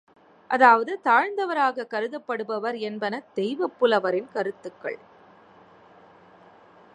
[0.49, 4.99] அதாவது தாழ்ந்தவராகக் கருதப்படுவர் என்பன தெய்வப் புலவரின் கருத்துகள்!